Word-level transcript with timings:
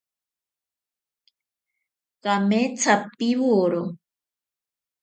Kametsa 2.23 2.93
piworo. 3.17 3.83